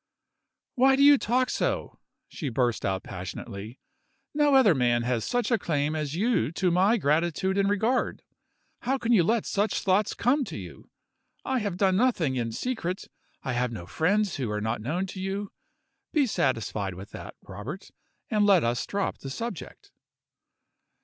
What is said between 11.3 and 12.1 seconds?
I have done